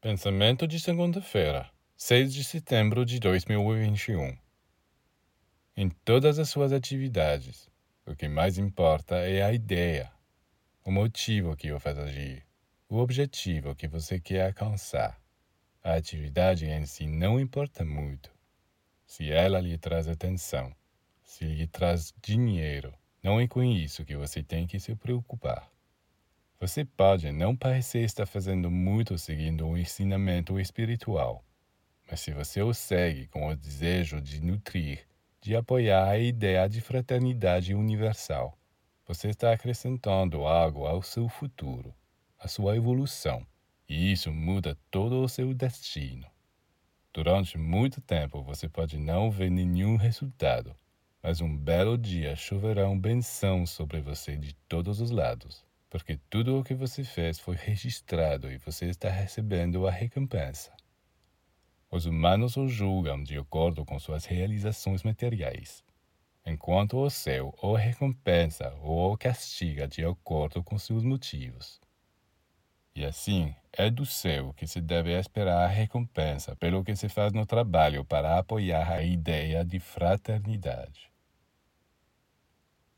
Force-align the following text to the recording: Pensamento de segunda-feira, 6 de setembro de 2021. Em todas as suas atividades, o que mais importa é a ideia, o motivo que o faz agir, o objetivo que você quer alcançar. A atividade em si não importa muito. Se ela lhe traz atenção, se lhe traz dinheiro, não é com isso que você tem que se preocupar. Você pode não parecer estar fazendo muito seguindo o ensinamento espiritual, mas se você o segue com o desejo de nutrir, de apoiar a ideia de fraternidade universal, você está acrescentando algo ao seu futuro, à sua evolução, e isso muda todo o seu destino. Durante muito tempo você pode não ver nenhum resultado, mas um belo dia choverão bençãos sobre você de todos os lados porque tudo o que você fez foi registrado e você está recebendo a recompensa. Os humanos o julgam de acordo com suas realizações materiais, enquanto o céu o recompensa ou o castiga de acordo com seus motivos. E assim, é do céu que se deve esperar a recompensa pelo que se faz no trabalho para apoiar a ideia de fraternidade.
Pensamento 0.00 0.64
de 0.64 0.78
segunda-feira, 0.78 1.68
6 1.96 2.32
de 2.32 2.44
setembro 2.44 3.04
de 3.04 3.18
2021. 3.18 4.38
Em 5.76 5.88
todas 5.88 6.38
as 6.38 6.48
suas 6.48 6.72
atividades, 6.72 7.68
o 8.06 8.14
que 8.14 8.28
mais 8.28 8.58
importa 8.58 9.16
é 9.16 9.42
a 9.42 9.52
ideia, 9.52 10.08
o 10.84 10.92
motivo 10.92 11.56
que 11.56 11.72
o 11.72 11.80
faz 11.80 11.98
agir, 11.98 12.46
o 12.88 12.98
objetivo 12.98 13.74
que 13.74 13.88
você 13.88 14.20
quer 14.20 14.46
alcançar. 14.46 15.20
A 15.82 15.94
atividade 15.94 16.64
em 16.64 16.86
si 16.86 17.08
não 17.08 17.40
importa 17.40 17.84
muito. 17.84 18.30
Se 19.04 19.32
ela 19.32 19.58
lhe 19.58 19.76
traz 19.78 20.06
atenção, 20.06 20.72
se 21.24 21.44
lhe 21.44 21.66
traz 21.66 22.14
dinheiro, 22.22 22.94
não 23.20 23.40
é 23.40 23.48
com 23.48 23.64
isso 23.64 24.04
que 24.04 24.14
você 24.14 24.44
tem 24.44 24.64
que 24.64 24.78
se 24.78 24.94
preocupar. 24.94 25.68
Você 26.60 26.84
pode 26.84 27.30
não 27.30 27.54
parecer 27.54 28.00
estar 28.00 28.26
fazendo 28.26 28.68
muito 28.68 29.16
seguindo 29.16 29.64
o 29.64 29.78
ensinamento 29.78 30.58
espiritual, 30.58 31.44
mas 32.10 32.18
se 32.18 32.32
você 32.32 32.60
o 32.60 32.74
segue 32.74 33.28
com 33.28 33.46
o 33.46 33.54
desejo 33.54 34.20
de 34.20 34.40
nutrir, 34.40 35.06
de 35.40 35.54
apoiar 35.54 36.08
a 36.08 36.18
ideia 36.18 36.68
de 36.68 36.80
fraternidade 36.80 37.76
universal, 37.76 38.58
você 39.06 39.28
está 39.28 39.52
acrescentando 39.52 40.46
algo 40.46 40.84
ao 40.84 41.00
seu 41.00 41.28
futuro, 41.28 41.94
à 42.36 42.48
sua 42.48 42.76
evolução, 42.76 43.46
e 43.88 44.10
isso 44.10 44.32
muda 44.32 44.76
todo 44.90 45.22
o 45.22 45.28
seu 45.28 45.54
destino. 45.54 46.26
Durante 47.12 47.56
muito 47.56 48.00
tempo 48.00 48.42
você 48.42 48.68
pode 48.68 48.98
não 48.98 49.30
ver 49.30 49.48
nenhum 49.48 49.94
resultado, 49.94 50.74
mas 51.22 51.40
um 51.40 51.56
belo 51.56 51.96
dia 51.96 52.34
choverão 52.34 52.98
bençãos 52.98 53.70
sobre 53.70 54.00
você 54.00 54.36
de 54.36 54.56
todos 54.68 55.00
os 55.00 55.12
lados 55.12 55.67
porque 55.90 56.18
tudo 56.28 56.58
o 56.58 56.64
que 56.64 56.74
você 56.74 57.02
fez 57.02 57.38
foi 57.38 57.56
registrado 57.56 58.50
e 58.50 58.58
você 58.58 58.86
está 58.86 59.08
recebendo 59.08 59.86
a 59.86 59.90
recompensa. 59.90 60.72
Os 61.90 62.04
humanos 62.04 62.56
o 62.56 62.68
julgam 62.68 63.22
de 63.22 63.38
acordo 63.38 63.84
com 63.84 63.98
suas 63.98 64.26
realizações 64.26 65.02
materiais, 65.02 65.82
enquanto 66.44 66.98
o 66.98 67.08
céu 67.08 67.54
o 67.62 67.74
recompensa 67.74 68.74
ou 68.82 69.12
o 69.12 69.18
castiga 69.18 69.88
de 69.88 70.04
acordo 70.04 70.62
com 70.62 70.78
seus 70.78 71.02
motivos. 71.02 71.80
E 72.94 73.04
assim, 73.04 73.54
é 73.72 73.88
do 73.88 74.04
céu 74.04 74.52
que 74.54 74.66
se 74.66 74.80
deve 74.80 75.16
esperar 75.16 75.64
a 75.64 75.68
recompensa 75.68 76.56
pelo 76.56 76.84
que 76.84 76.96
se 76.96 77.08
faz 77.08 77.32
no 77.32 77.46
trabalho 77.46 78.04
para 78.04 78.38
apoiar 78.38 78.90
a 78.90 79.02
ideia 79.02 79.64
de 79.64 79.78
fraternidade. 79.78 81.10